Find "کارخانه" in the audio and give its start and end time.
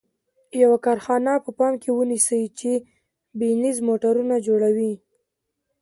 0.85-1.31